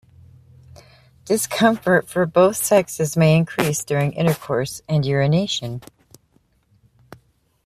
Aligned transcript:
Discomfort 1.25 2.09
for 2.09 2.25
both 2.25 2.55
sexes 2.57 3.15
may 3.15 3.37
increase 3.37 3.83
during 3.83 4.13
intercourse 4.13 4.81
and 4.89 5.05
urination. 5.05 5.79